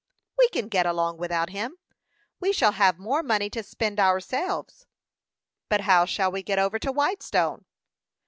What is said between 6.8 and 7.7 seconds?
Whitestone?"